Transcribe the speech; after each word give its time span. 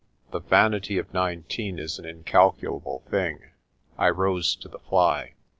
The 0.31 0.39
vanity 0.39 0.97
of 0.97 1.13
nineteen 1.13 1.77
is 1.77 1.99
an 1.99 2.05
incalculable 2.07 3.03
thing. 3.11 3.51
I 3.99 4.09
rose 4.09 4.55
to 4.55 4.67
the 4.67 4.79
fly. 4.79 5.33